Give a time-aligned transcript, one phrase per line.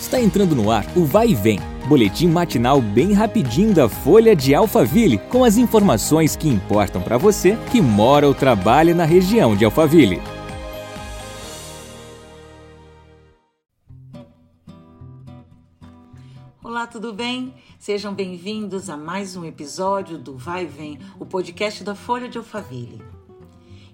[0.00, 4.54] Está entrando no ar o Vai e Vem, boletim matinal bem rapidinho da Folha de
[4.54, 9.64] Alphaville, com as informações que importam para você que mora ou trabalha na região de
[9.64, 10.22] Alphaville.
[16.62, 17.52] Olá, tudo bem?
[17.76, 22.38] Sejam bem-vindos a mais um episódio do Vai e Vem, o podcast da Folha de
[22.38, 23.02] Alphaville.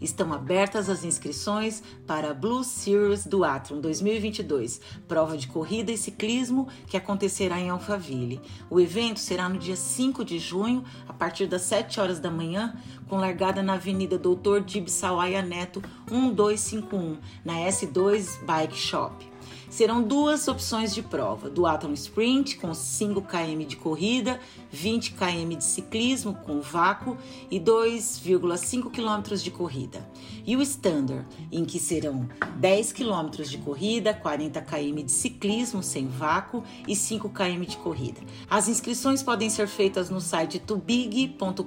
[0.04, 4.78] Estão abertas as inscrições para a Blue Series do Atron 2022,
[5.08, 8.38] prova de corrida e ciclismo que acontecerá em Alphaville.
[8.68, 12.76] O evento será no dia 5 de junho, a partir das 7 horas da manhã,
[13.08, 19.33] com largada na Avenida Doutor Dib Sawaia Neto 1251, na S2 Bike Shop.
[19.68, 24.40] Serão duas opções de prova: duathlon sprint com 5 km de corrida,
[24.70, 27.16] 20 km de ciclismo com vácuo
[27.50, 30.08] e 2,5 km de corrida.
[30.46, 36.06] E o standard, em que serão 10 km de corrida, 40 km de ciclismo sem
[36.06, 38.20] vácuo e 5 km de corrida.
[38.48, 41.64] As inscrições podem ser feitas no site tubig.com.br.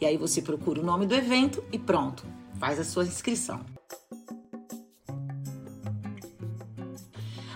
[0.00, 2.24] E aí você procura o nome do evento e pronto,
[2.58, 3.60] faz a sua inscrição.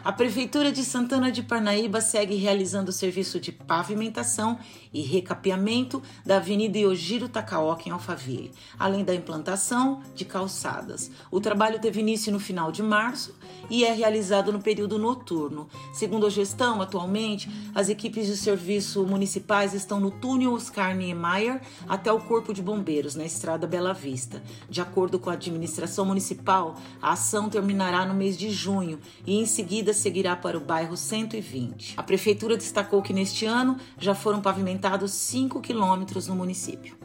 [0.05, 4.58] A Prefeitura de Santana de Parnaíba segue realizando o serviço de pavimentação
[4.92, 11.11] e recapeamento da Avenida Iogiro Takaoka em Alphaville, além da implantação de calçadas.
[11.30, 13.34] O trabalho teve início no final de março
[13.70, 15.69] e é realizado no período noturno.
[15.94, 22.12] Segundo a gestão, atualmente, as equipes de serviço municipais estão no túnel Oscar Niemeyer até
[22.12, 24.42] o Corpo de Bombeiros, na Estrada Bela Vista.
[24.68, 29.46] De acordo com a administração municipal, a ação terminará no mês de junho e, em
[29.46, 31.95] seguida, seguirá para o bairro 120.
[31.97, 36.97] A prefeitura destacou que neste ano já foram pavimentados 5 quilômetros no município.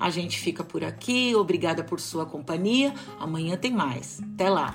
[0.00, 2.94] A gente fica por aqui, obrigada por sua companhia.
[3.18, 4.20] Amanhã tem mais.
[4.34, 4.74] Até lá!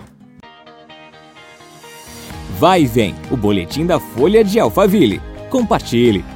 [2.60, 5.22] Vai e vem, o boletim da Folha de Alphaville.
[5.50, 6.33] Compartilhe.